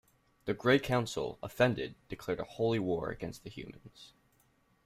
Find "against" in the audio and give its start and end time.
3.11-3.43